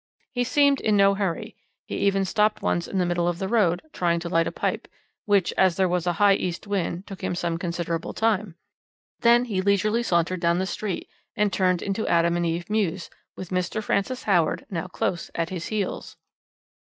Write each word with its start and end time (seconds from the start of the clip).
He 0.31 0.43
seemed 0.43 0.81
in 0.81 0.97
no 0.97 1.13
hurry, 1.13 1.55
he 1.85 2.07
oven 2.09 2.25
stopped 2.25 2.63
once 2.63 2.87
in 2.87 2.97
the 2.97 3.05
middle 3.05 3.27
of 3.27 3.37
the 3.37 3.47
road, 3.47 3.83
trying 3.93 4.19
to 4.21 4.29
light 4.29 4.47
a 4.47 4.51
pipe, 4.51 4.87
which, 5.25 5.53
as 5.59 5.75
there 5.75 5.87
was 5.87 6.07
a 6.07 6.13
high 6.13 6.33
east 6.33 6.65
wind, 6.65 7.05
took 7.05 7.23
him 7.23 7.35
some 7.35 7.59
considerable 7.59 8.11
time. 8.11 8.55
Then 9.19 9.45
he 9.45 9.61
leisurely 9.61 10.01
sauntered 10.01 10.39
down 10.39 10.57
the 10.57 10.65
street, 10.65 11.07
and 11.35 11.53
turned 11.53 11.83
into 11.83 12.07
Adam 12.07 12.35
and 12.35 12.47
Eve 12.47 12.67
Mews, 12.67 13.11
with 13.37 13.49
Mr. 13.51 13.83
Francis 13.83 14.23
Howard 14.23 14.65
now 14.71 14.87
close 14.87 15.29
at 15.35 15.51
his 15.51 15.67
heels. 15.67 16.17